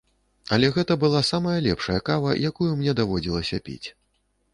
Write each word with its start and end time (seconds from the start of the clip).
Але 0.55 0.69
гэта 0.77 0.95
была 1.03 1.19
самая 1.27 1.53
лепшая 1.65 1.97
кава, 2.09 2.31
якую 2.51 2.71
мне 2.79 2.95
даводзілася 3.01 3.61
піць. 3.69 3.87